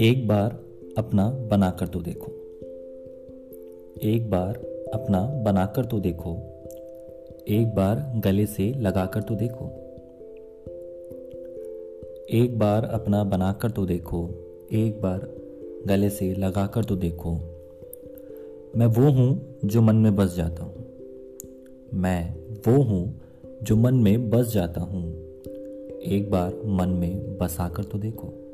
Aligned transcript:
एक 0.00 0.24
बार 0.28 0.58
अपना 0.98 1.30
बनाकर 1.30 1.86
तो 1.86 2.00
देखो। 2.00 2.32
एक 4.02 4.30
बार 4.30 4.54
अपना 4.94 5.42
बनाकर 5.42 5.84
तो 5.84 6.00
देखो। 6.00 6.36
एक 7.48 7.72
बार 7.74 8.12
गले 8.24 8.46
से 8.46 8.74
लगाकर 8.74 9.22
तो 9.22 9.34
देखो। 9.34 9.64
एक 12.30 12.58
बार 12.58 12.84
अपना 12.84 13.24
बनाकर 13.24 13.70
तो 13.70 13.86
देखो। 13.86 14.28
एक 14.72 15.00
बार 15.02 15.30
गले 15.86 16.10
से 16.10 16.34
लगाकर 16.34 16.84
तो 16.84 16.96
देखो। 16.96 17.34
मैं 18.76 18.86
वो 18.86 19.10
हूँ 19.10 19.58
जो 19.64 19.82
मन 19.82 19.96
में 19.96 20.16
बस 20.16 20.36
जाता 20.36 20.64
हूँ। 20.64 20.86
मैं 21.94 22.36
वो 22.36 22.82
हूँ 22.82 23.21
जो 23.62 23.76
मन 23.76 23.94
में 23.94 24.30
बस 24.30 24.52
जाता 24.52 24.80
हूँ। 24.80 25.12
एक 26.02 26.28
बार 26.30 26.62
मन 26.66 26.88
में 26.88 27.38
बस 27.38 27.56
आकर 27.60 27.84
तो 27.84 27.98
देखो। 27.98 28.51